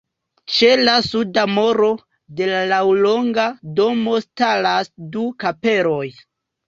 [0.53, 1.89] Ĉe la suda muro
[2.39, 3.45] de la laŭlonga
[3.81, 6.05] domo staras du kapeloj.